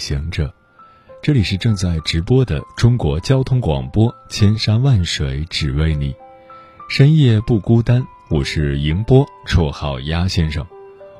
[0.00, 0.50] 行者，
[1.22, 6.16] 这里是正在直播的中国交通广播，千山万水只为你，
[6.88, 8.02] 深夜不孤单。
[8.30, 10.66] 我是迎波，绰号鸭先生。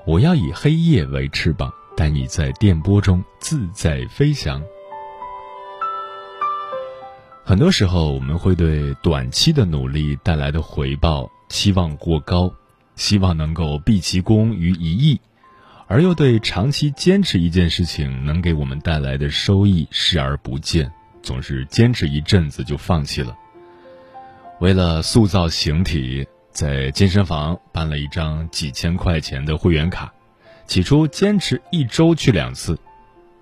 [0.07, 4.63] 我要以黑夜为翅膀，带你在电波中自在飞翔。
[7.45, 12.51] 很多时候，我们会对短期的努力带来的回报期望过高，
[12.97, 15.21] 希望能够毕其功于一役。
[15.91, 20.89] 而又对长期坚持一件事情能给我们带来的收益视而不见，
[21.21, 23.37] 总是坚持一阵子就放弃了。
[24.61, 30.13] 为了塑造形体，在健身房办了一张几千块钱的会员卡，
[30.65, 32.79] 起初坚持一周去两次，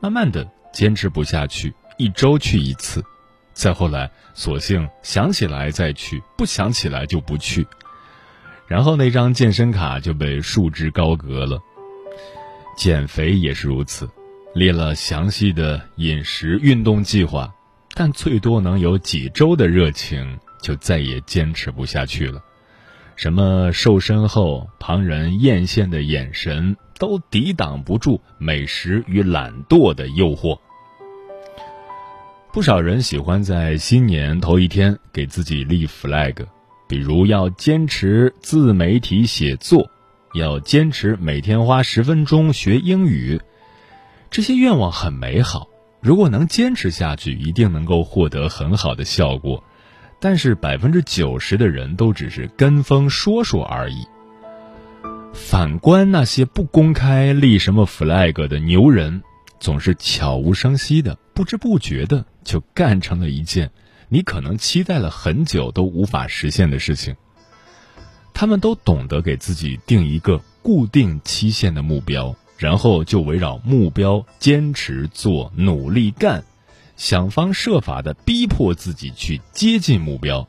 [0.01, 3.05] 慢慢的坚持不下去，一周去一次，
[3.53, 7.67] 再后来索性想起来再去，不想起来就不去，
[8.67, 11.61] 然后那张健身卡就被束之高阁了。
[12.79, 14.09] 减肥也是如此，
[14.55, 17.53] 列了详细的饮食运动计划，
[17.93, 22.41] 但最多能有几周的热情，就再也坚持不下去了。
[23.17, 30.57] 什么瘦身后旁人艳羡的眼神，都抵挡不住美食与懒惰的诱惑。
[32.53, 36.47] 不少人喜欢在新年头一天给自己立 flag，
[36.89, 39.91] 比如要坚持自媒体写作。
[40.35, 43.41] 要坚持每天花十分钟学英语，
[44.31, 45.69] 这些愿望很美好。
[46.01, 49.63] 如果能坚持下去，一定能够获得很好的效果。
[50.21, 54.05] 但是百分之九十的人都只是跟风说说而已。
[55.33, 59.23] 反观那些不公开立什么 flag 的牛人，
[59.61, 63.71] 总是悄无声息的、不知不觉的就干成了一件
[64.09, 67.15] 你可能期待了很久都无法实现的事情。
[68.41, 76.45] 他们都懂得给自己定一个固定期限的目标，然后就围绕目标坚持做、努力干，
[76.97, 80.47] 想方设法的逼迫自己去接近目标。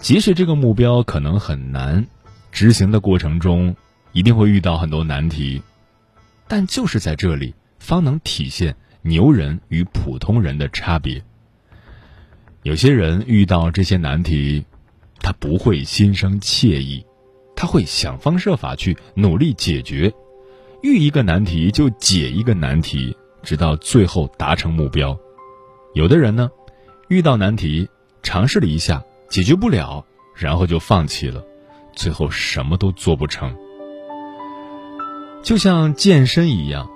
[0.00, 2.08] 即使这个目标可能很难，
[2.50, 3.76] 执行的过程中
[4.10, 5.62] 一定会遇到很多难题，
[6.48, 11.22] 但就是在这里，方能体现牛人与普通人的差别。
[12.64, 14.64] 有些人遇到这些难题。
[15.24, 17.02] 他不会心生惬意，
[17.56, 20.12] 他会想方设法去努力解决，
[20.82, 25.18] 遇一个难题就解一个难题，直到最后达成目标。
[25.94, 26.50] 有的人呢，
[27.08, 27.88] 遇到难题
[28.22, 30.04] 尝试了一下，解决不了，
[30.36, 31.42] 然后就放弃了，
[31.94, 33.56] 最后什么都做不成。
[35.42, 36.90] 就像健身一样，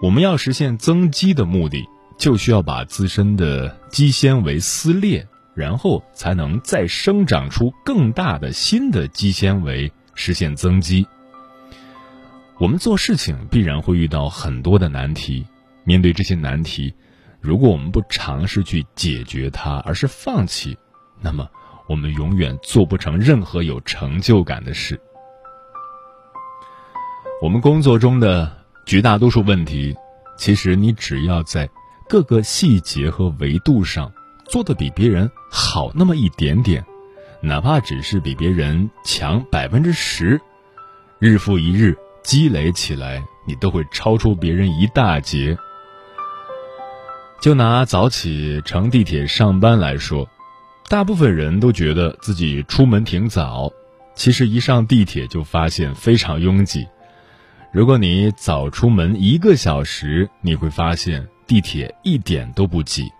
[0.00, 1.84] 我们要实现增肌的目的，
[2.16, 5.28] 就需要把自身的肌纤维撕裂。
[5.56, 11.06] 然后才能再生长出更大的新的肌纤维，实现增肌。
[12.58, 15.46] 我们做事情必然会遇到很多的难题，
[15.82, 16.94] 面对这些难题，
[17.40, 20.76] 如果我们不尝试去解决它，而是放弃，
[21.22, 21.48] 那么
[21.88, 25.00] 我们永远做不成任何有成就感的事。
[27.40, 29.96] 我们工作中的绝大多数问题，
[30.36, 31.66] 其实你只要在
[32.10, 34.12] 各个细节和维度上。
[34.48, 36.84] 做的比别人好那么一点点，
[37.40, 40.40] 哪怕只是比别人强百分之十，
[41.18, 45.56] 日复一日积累起来，你都会超出别人一大截。
[47.40, 50.28] 就拿早起乘地铁上班来说，
[50.88, 53.70] 大部分人都觉得自己出门挺早，
[54.14, 56.86] 其实一上地铁就发现非常拥挤。
[57.72, 63.10] 如果你早出门一个小时，你会发现地铁一点都不挤。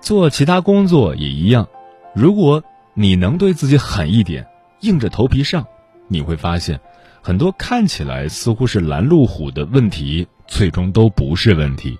[0.00, 1.68] 做其他工作也一样，
[2.14, 2.62] 如果
[2.94, 4.46] 你能对自己狠一点，
[4.80, 5.66] 硬着头皮上，
[6.06, 6.80] 你会发现，
[7.20, 11.98] 很多看起来似乎是拦路虎的问题，最终都不是问题。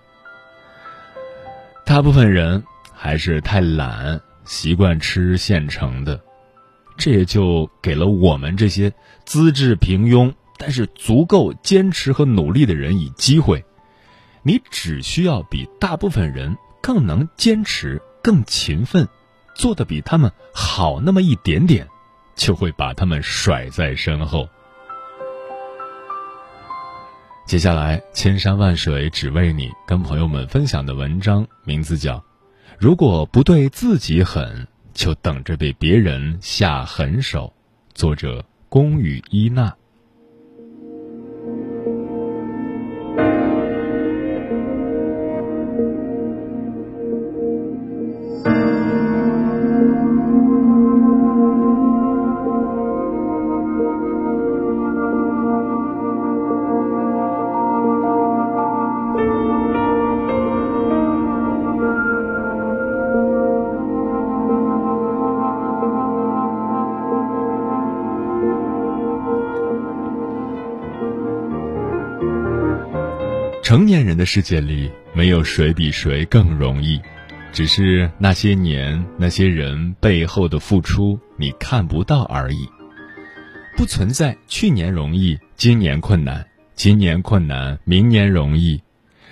[1.84, 2.62] 大部分人
[2.92, 6.20] 还是太懒，习惯吃现成的，
[6.96, 8.92] 这也就给了我们这些
[9.24, 13.64] 资质平庸但是足够坚持和努力的人以机会。
[14.42, 16.56] 你只需要比大部分人。
[16.80, 19.08] 更能坚持，更勤奋，
[19.54, 21.86] 做的比他们好那么一点点，
[22.34, 24.48] 就会把他们甩在身后。
[27.46, 32.16] 接下来，千山万水只为你，跟朋友们分享的文章名字叫
[32.78, 37.52] 《如果不对自己狠，就等着被别人下狠手》，
[37.94, 39.77] 作者宫羽伊娜。
[74.18, 77.00] 的世界里，没有谁比谁更容易，
[77.52, 82.68] 只是那些年那些人背后的付出你看不到而已。
[83.76, 86.42] 不存在去年容易，今年困难；
[86.74, 88.82] 今年困难，明年容易。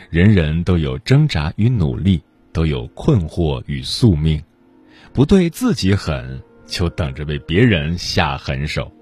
[0.09, 2.23] 人人都有挣扎与努力，
[2.53, 4.41] 都有困惑与宿命。
[5.13, 8.93] 不对自己狠，就等着被别人下狠手。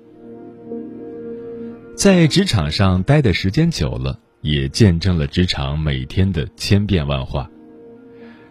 [1.94, 4.18] 在职场上待的时间久了。
[4.44, 7.50] 也见证了职场每天的千变万化。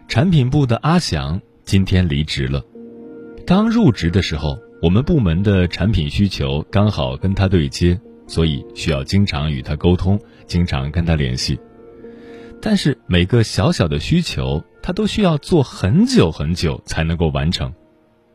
[0.08, 2.60] 产品部的阿翔今天离职了。
[3.46, 11.56] 刚入职的时候，我们部门的产品需求刚好跟他对接，所以需要经常与他沟通，经常跟他联系。
[12.60, 17.72] 但是每个小小的需求，他都需要做很久很久才能够完成。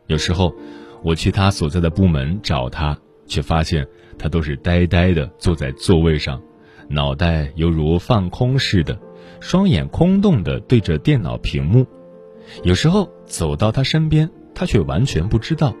[0.06, 0.54] 有时候，
[1.02, 2.96] 我去他所在的部门找他，
[3.26, 3.86] 却发现
[4.18, 6.40] 他都是呆呆的坐在座位上。
[6.92, 8.98] 脑袋犹如放空似的，
[9.38, 11.86] 双眼空洞的对着电脑屏幕。
[12.64, 15.72] 有时候走到他身边，他却完全不知道；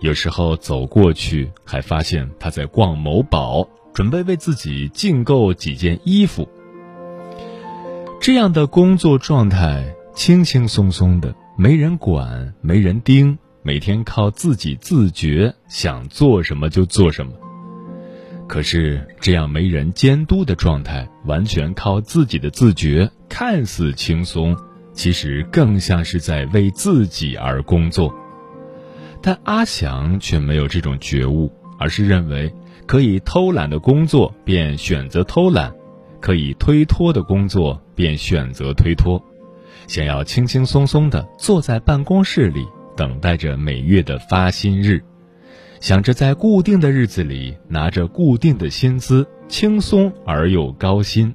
[0.00, 6.48] 有时候走过去，还发现他在逛某宝，准备为自己竞购几件衣服。
[8.18, 17.32] 这样的工作状态，轻轻松松的，没人管，没人盯，每天靠自己自觉，想做什么就做什么。
[18.50, 24.56] 可是，这样没人监督的状态，完全靠自己的自觉，看似轻松，
[24.92, 28.12] 其实更像是在为自己而工作。
[29.22, 31.48] 但阿翔却没有这种觉悟，
[31.78, 32.52] 而是认为
[32.86, 35.72] 可以偷懒的工作便选择偷懒，
[36.20, 39.24] 可以推脱的工作便选择推脱，
[39.86, 42.66] 想要轻轻松松的坐在办公室里，
[42.96, 45.00] 等待着每月的发薪日。
[45.80, 51.34] 想着在固定的日子里拿着固定的薪资，轻松而又高薪。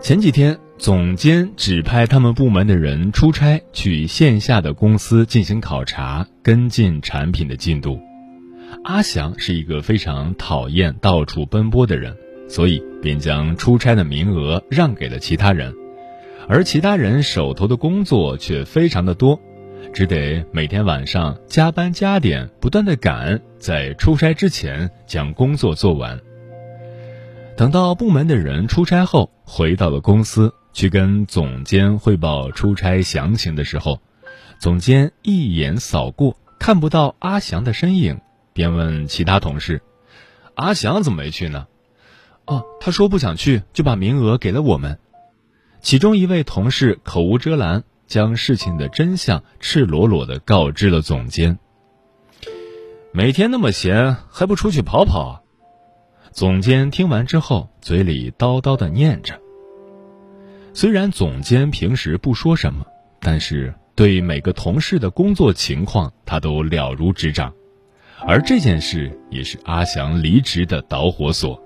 [0.00, 8.00] 前几天，总监指派他们部门的人出差去线下的公司进行考察，跟进产品的进度。
[8.82, 12.16] 阿翔是一个非常讨厌到处奔波的人，
[12.48, 15.74] 所以便将出差的名额让给了其他人，
[16.48, 19.38] 而其他人手头的工作却非常的多。
[19.92, 26.20] 只得每天晚上加班加点，不断的赶，在出差之前将工作做完。
[27.56, 34.00] 等到部门的人出差后，回到了公司去跟总监汇报出差详情的时候，
[34.58, 38.20] 总监一眼扫过，看不到阿翔的身影，
[38.52, 39.82] 便问其他同事
[40.54, 41.66] ：“阿翔怎么没去呢
[42.46, 44.98] ？”“哦，他说不想去，就把名额给了我们。”
[45.82, 47.84] 其中一位同事口无遮拦。
[48.10, 51.56] 将事情的真相赤裸裸的告知了总监。
[53.12, 55.44] 每天那么闲，还不出去跑跑？
[56.32, 59.38] 总监听完之后，嘴里叨叨的念着。
[60.74, 62.84] 虽然总监平时不说什么，
[63.20, 67.52] 但是对每个同事的工作情况，他都了如指掌。
[68.26, 71.62] 而这件事也是阿祥离职的导火索。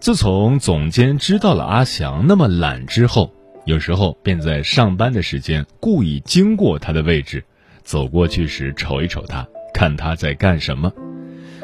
[0.00, 3.32] 自从总监知道了阿祥那么懒之后，
[3.64, 7.44] 有时候便在上班的时间故意经过他的位置，
[7.82, 10.92] 走过去时瞅一瞅他，看他在干什么。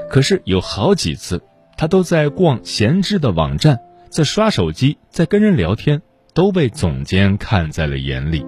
[0.09, 1.43] 可是有好几次，
[1.77, 3.79] 他都在逛闲置的网站，
[4.09, 6.01] 在刷手机，在跟人聊天，
[6.33, 8.45] 都被总监看在了眼里。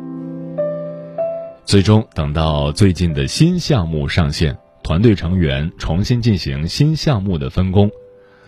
[1.65, 7.91] 最终等到最近的新项目上线，团队成员重新进行新项目的分工，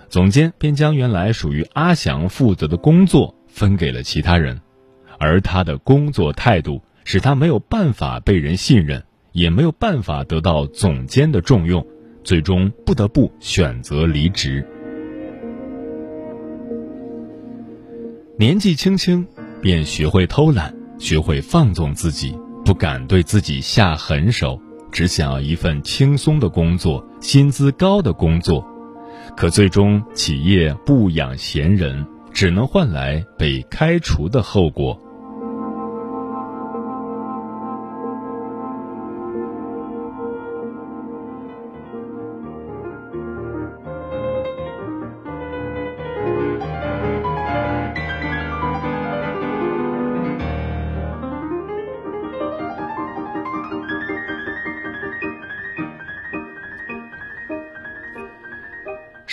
[0.08, 4.61] 总监便将原来属于阿翔负责的工作分给了其他人。
[5.18, 9.02] 而他的工作态度使他没有办法被人信任，
[9.33, 11.87] 也没有办法得到总监的重用，
[12.23, 14.66] 最终不得不选择离职。
[18.37, 19.26] 年纪轻轻
[19.62, 28.66] 便学会偷懒，学会放纵自己，不敢对自己下狠手，只想要一份轻松的工作、薪资高的工作，
[29.37, 35.00] 可最终企业不养闲人，只能换来被开除的后果。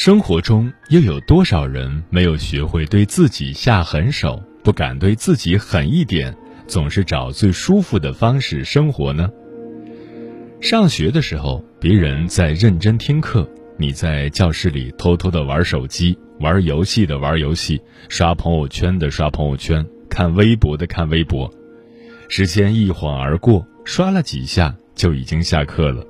[0.03, 9.29] 生活中又有多少人没有学会对自己下狠手，不敢对自己狠一点，总是找最舒服的方式生活呢？
[10.59, 17.79] 上学的时候，别人在认真听课，你在教室里偷偷的玩手机、玩游戏的玩游戏、
[18.09, 21.47] 刷朋友圈的刷朋友圈、看微博的看微博，
[22.27, 26.03] 时间一晃而过，刷了几下就已经下课了。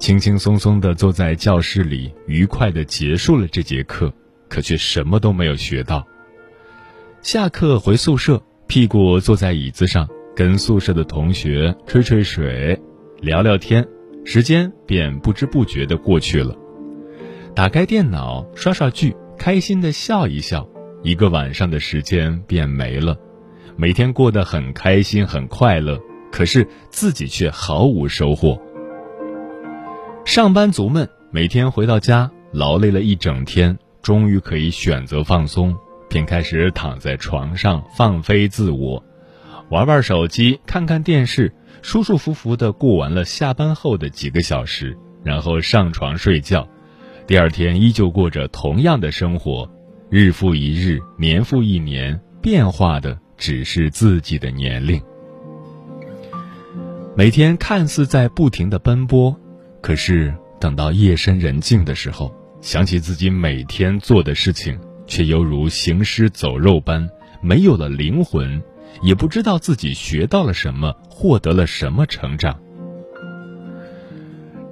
[0.00, 4.10] 轻轻松松地坐在教室里，愉快地结束了这节课，
[4.48, 6.04] 可却什么都没有学到。
[7.20, 12.80] 下课回宿舍，屁股坐在椅子上，跟宿舍的同学吹吹水、
[13.20, 13.86] 聊聊天，
[14.24, 16.56] 时间便不知不觉地过去了。
[17.54, 20.66] 打开电脑刷刷剧，开心地笑一笑，
[21.02, 23.18] 一个晚上的时间便没了。
[23.76, 26.00] 每天过得很开心、很快乐，
[26.32, 28.58] 可是自己却毫无收获。
[30.24, 35.74] 上班族们每天回到家，劳累了一整天，终于可以选择放松，
[36.08, 39.02] 便开始躺在床上放飞自我，
[39.70, 46.68] 玩玩手机，看看电视，舒舒服服的过完了下班后的几个小时，然后上床睡觉。
[47.26, 49.68] 第二天依旧过着同样的生活，
[50.10, 55.00] 日复一日，年复一年，变化的只是自己的年龄。
[57.16, 59.36] 每天看似在不停的奔波。
[59.80, 67.08] 可是，等到夜深人静的时候，想起自己每天做的事情，却犹如行尸走肉般，
[67.40, 68.62] 没有了灵魂，
[69.02, 72.60] 也不知道自己学到了什么，获得了什么成长。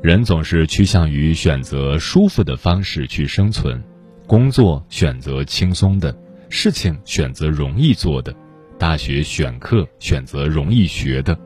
[0.03, 3.83] 人总是趋向于选择舒服的方式去生存，
[4.27, 6.17] 工作选择轻松的，
[6.51, 8.33] 事情选择容易做的，
[8.79, 11.37] 大学选课选择容易学的，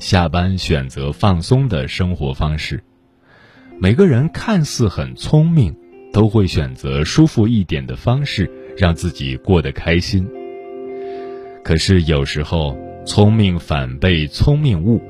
[0.00, 2.82] 下班选择放松的生活方式。
[3.82, 5.74] 每个人看似很聪明，
[6.12, 10.28] 都会选择舒服一点的方式让自己过得开心。
[11.64, 15.00] 可是有时候，聪明反被聪明误，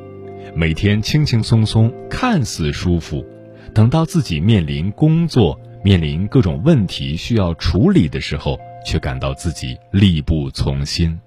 [0.55, 3.27] 每天轻轻松松，看似舒服，
[3.75, 11.19] 等到自己面临工作、面临各种问题需要处理的时候，却感到自己力不从心。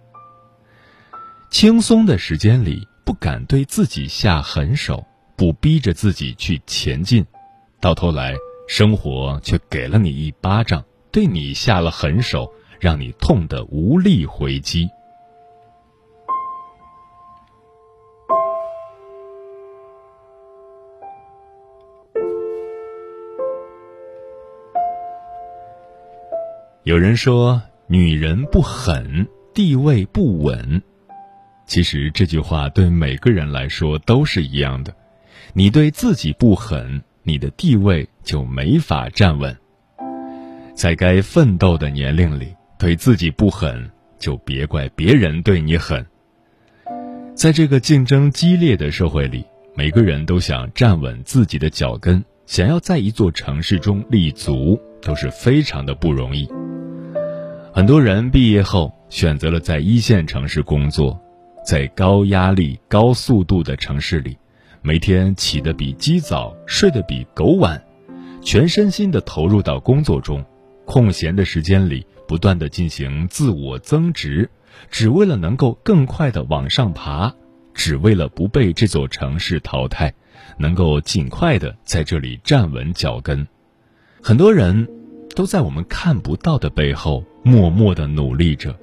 [1.51, 5.05] 轻松的时间里，不敢对自己下狠手。
[5.35, 7.25] 不逼着自己去前进，
[7.83, 8.33] 到头来
[8.65, 12.49] 生活却给了你一巴掌，对你下了狠手，
[12.79, 14.89] 让你痛得无力回击。
[26.83, 30.81] 有人说：“女人不狠，地位不稳。”
[31.67, 34.95] 其实这句话对每个人来说都是一样的。
[35.51, 39.55] 你对自己不狠，你的地位就没法站稳。
[40.75, 43.89] 在该奋斗的年龄里，对自己不狠，
[44.19, 46.05] 就别怪别人对你狠。
[47.35, 56.47] 在这个竞争激烈的社会里，每个人都想站稳自己的脚跟，想要在一座城市中立足，都是非常的不容易。
[57.73, 61.19] 很多人毕业后选择了在一线城市工作，
[61.65, 64.37] 在高压力、高速度的城市里。
[64.85, 67.81] 每天起得比鸡早，睡得比狗晚，
[68.41, 70.43] 全身心的投入到工作中，
[70.83, 74.49] 空闲的时间里不断的进行自我增值，
[74.91, 77.33] 只为了能够更快的往上爬，
[77.73, 80.13] 只为了不被这座城市淘汰，
[80.57, 83.47] 能够尽快的在这里站稳脚跟。
[84.21, 84.85] 很多人
[85.33, 88.77] 都在我们看不到的背后默默的努力着。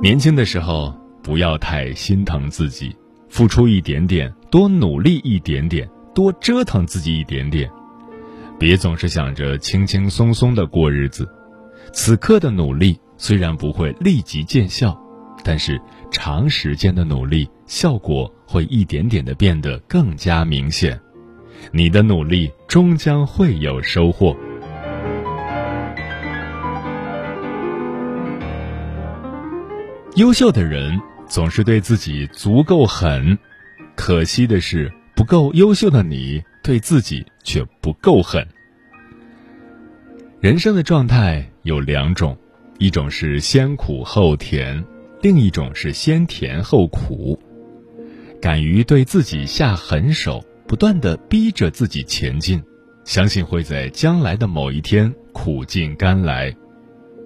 [0.00, 2.96] 年轻的时候不要太心疼自己。
[3.32, 7.68] 付出一点点，多努力一点点，多折腾自己一点点，
[8.58, 11.26] 别总是想着轻轻松松的过日子。
[11.94, 14.94] 此刻的努力虽然不会立即见效，
[15.42, 21.00] 但是长时间的努力，效果会一点点的变得更加明显。
[21.72, 24.36] 你的努力终将会有收获。
[30.16, 31.00] 优秀的人。
[31.32, 33.38] 总是对自己足够狠，
[33.96, 38.46] 可惜的是，不够优秀的你，对自己却不够狠。
[40.42, 42.36] 人生的状态有两种，
[42.76, 44.84] 一种是先苦后甜，
[45.22, 47.42] 另一种是先甜后苦。
[48.38, 52.62] 敢于对自己下狠手，不断的逼着自己前进，
[53.06, 56.54] 相信会在将来的某一天苦尽甘来。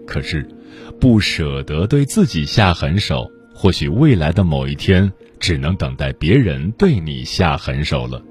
[0.06, 0.48] 可是，
[1.00, 3.28] 不舍得对自己下狠手，
[3.66, 8.22] 或许未来的某一天只能等待别人对你下狠手了。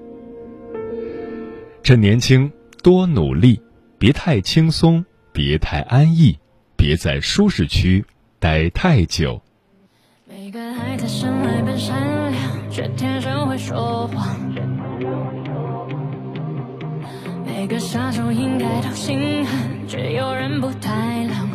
[1.83, 2.49] 趁年轻，
[2.81, 3.61] 多努力。
[3.97, 6.39] 别太轻松，别太安逸，
[6.77, 8.05] 别在舒适区
[8.39, 9.41] 待太久。
[10.25, 14.37] 每个孩子生来本善良，却天生会说谎。
[17.45, 21.54] 每个杀手应该都心狠，却有人不太冷。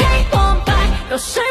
[1.11, 1.50] 白，都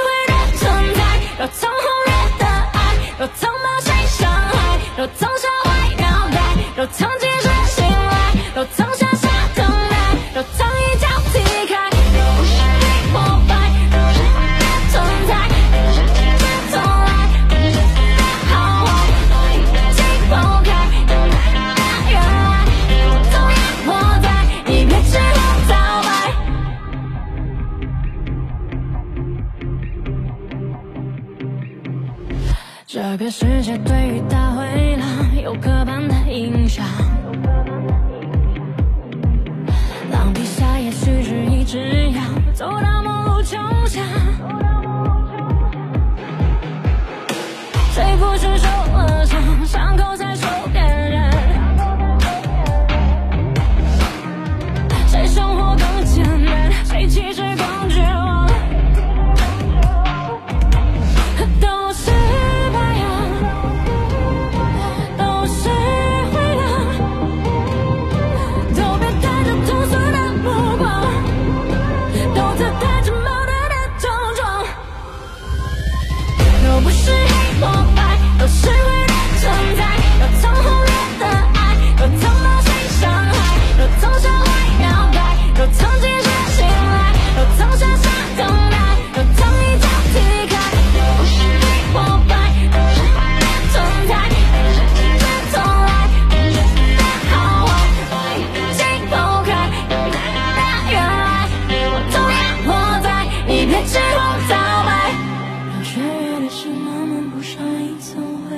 [106.40, 108.16] 的心慢慢铺上一层
[108.48, 108.57] 灰，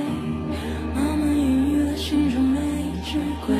[0.94, 3.56] 慢慢孕育了心中的一只鬼。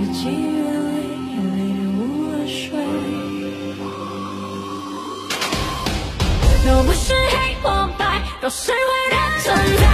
[0.00, 0.92] 日积月累，
[1.52, 2.00] 累得无
[2.32, 2.62] 了睡。
[6.64, 9.93] 若不是黑或白，都是会的存在。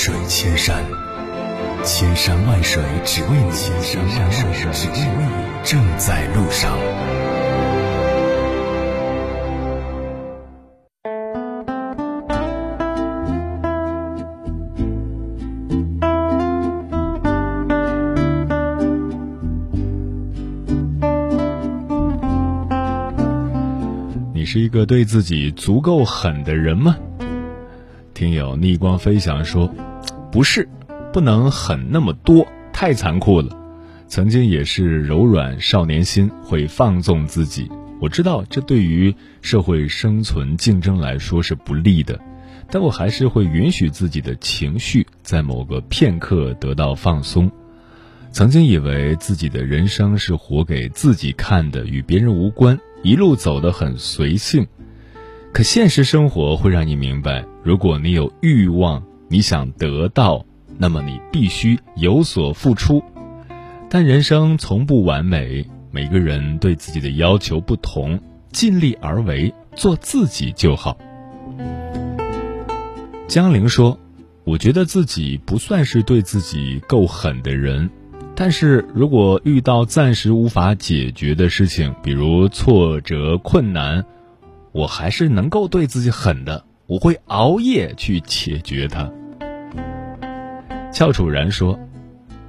[0.00, 0.84] 水千山，
[1.82, 3.50] 千山万水只为你，
[3.82, 5.24] 千山万水只为你，
[5.64, 6.78] 正在路上。
[24.32, 26.96] 你是一个对自己足够狠的人吗？
[28.14, 29.72] 听友逆光飞翔说，
[30.30, 30.68] 不是，
[31.12, 33.56] 不能狠那么多，太残酷了。
[34.06, 37.70] 曾经也是柔软少年心，会放纵自己。
[38.00, 42.18] 我知道这对于社会生存竞争来说是不利的，
[42.70, 47.50] 但我还是会允许自己的情绪在某个片刻得到放松。
[48.30, 54.66] 曾经以为自己的人生是活给自己看的，与别人无关，一路走得很随性，
[55.52, 60.44] 可现实生活会让你明白，如果你有欲望，你想得到，
[60.78, 63.02] 那么你必须有所付出。
[63.90, 68.20] 但人生从不完美，每个人对自己的要求不同，
[68.52, 70.98] 尽力而为，做自己就好。
[73.26, 73.98] 江玲说
[74.44, 77.90] ：“我觉得自己不算是对自己够狠的人，
[78.34, 84.04] 但是如果遇到暂时无法解决的事情，比如挫折、困难，
[84.72, 89.08] 我还是能够对自己狠的，我会熬夜去解决它。”
[90.90, 91.78] 翘楚然说：“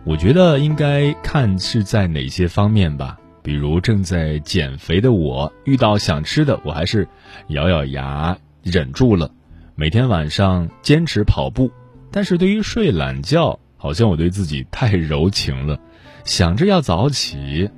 [0.06, 7.06] 我觉得应该看是在哪些方面吧，比如正在减肥的我，遇到想吃的，我还是
[7.50, 9.30] 咬咬牙忍住了。”
[9.76, 11.72] 每天晚上坚持跑步，
[12.10, 15.80] 但是对于睡懒觉，好像我对自己太柔情了。
[16.24, 17.70] 想着要早起，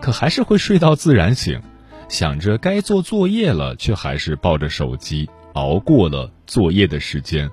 [0.00, 1.60] 可还是会睡到自然醒；
[2.08, 7.50] 想着该做作业了，却还是抱着手机熬过了作业的时间。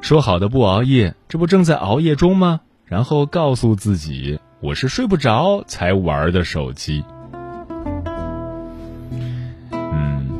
[0.00, 2.60] 说好的不熬夜，这不正在熬夜中吗？
[2.84, 7.04] 然后告诉自己，我是睡不着才玩的手机。
[9.72, 10.30] 嗯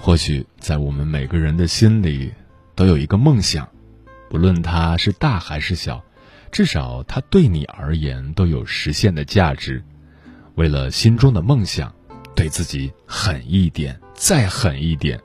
[0.00, 2.32] 或许在我们每个人的心里，
[2.74, 3.68] 都有一个梦想，
[4.28, 6.02] 不论它是大还是小，
[6.50, 9.84] 至少它对你而言都有实现的价值。
[10.56, 11.94] 为了心中的梦想，
[12.34, 15.20] 对自己狠一点，再狠一点。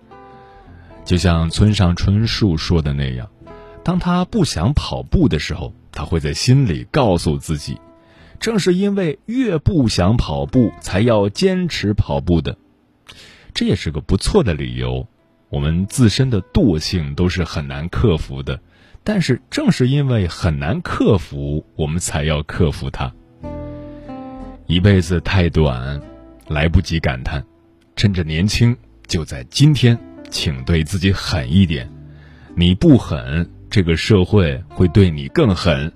[1.06, 3.30] 就像村上春树说的那样，
[3.84, 7.80] 当他不想跑步的时候，他会在心里告诉自己，
[8.40, 12.58] 正是因为越不想跑步，才要坚持跑步的。
[13.54, 15.08] 这也是个不错的理由。
[15.50, 18.60] 我们自身的惰性都是很难克服的，
[19.04, 23.14] 但是正是因为很难克服，我们才要克服它。
[24.66, 26.02] 一辈子太短，
[26.48, 27.46] 来不及感叹。
[27.96, 28.78] 趁着年轻，
[29.08, 29.98] 就在今天，
[30.30, 31.90] 请对自己狠一点。
[32.56, 35.92] 你不狠，这个社会会对你更狠。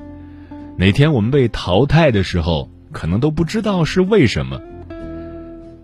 [0.78, 4.62] 哪天我们被淘汰的时候，可能都不知道是为什么。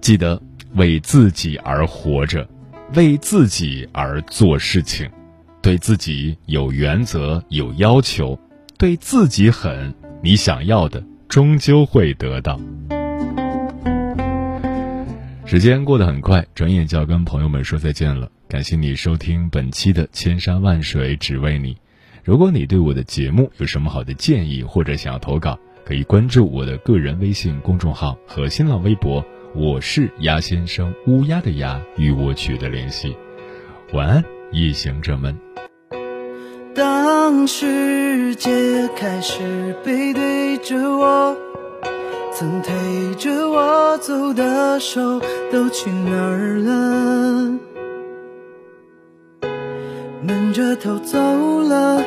[0.02, 0.42] 记得。
[0.76, 2.48] 为自己而活着，
[2.94, 5.10] 为自己而做事情，
[5.62, 8.38] 对自己有原则、有要求，
[8.78, 12.60] 对自己狠，你想要的终究会得到。
[15.50, 18.30] 时间过得很快，转眼就要跟朋友们说再见了。
[18.50, 21.74] 感谢你收听本期的《千山万水只为你》。
[22.26, 29.26] 如果你对我的节目有什么好的建议，或者想要投稿，可以关注我的个人微信公众号和新浪微博。
[29.56, 33.16] 我是鸭先生，乌鸦的鸭，与我取得联系。
[33.94, 35.34] 晚安，夜行者们。
[36.76, 38.52] 当世界
[38.98, 41.38] 开始背对着我，
[42.40, 45.20] 曾推着我走的手
[45.52, 47.58] 都去哪儿了？
[50.22, 51.18] 闷着头走
[51.64, 52.00] 了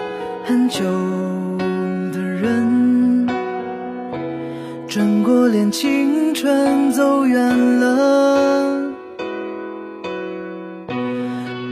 [0.45, 0.85] 很久
[2.12, 3.27] 的人，
[4.87, 8.88] 转过脸，青春走远了。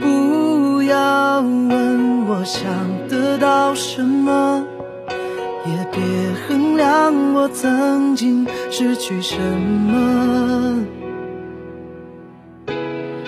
[0.01, 2.68] 不要问我想
[3.09, 4.66] 得到什么，
[5.64, 6.03] 也别
[6.49, 10.87] 恨量我曾经失去什么。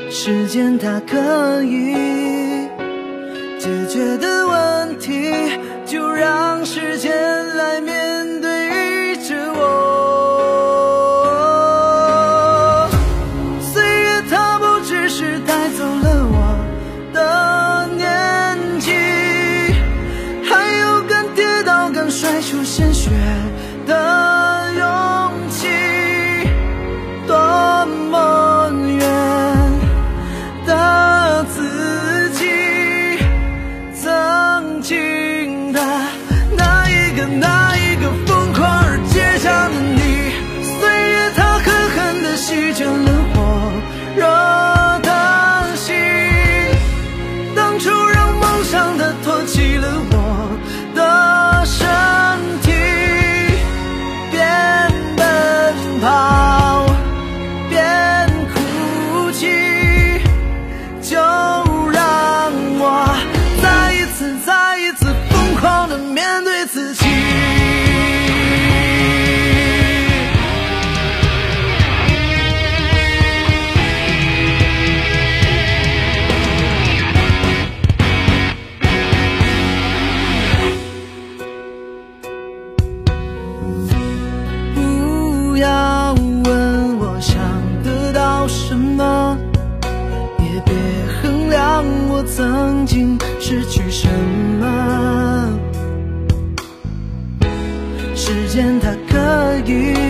[0.09, 1.93] 时间它可以
[3.59, 5.33] 解决的问题，
[5.85, 7.13] 就让时间
[7.57, 8.00] 来面
[47.81, 48.20] to
[99.68, 100.10] 雨。